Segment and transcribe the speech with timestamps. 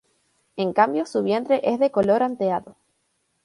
[0.55, 2.75] En cambio su vientre es de color anteado.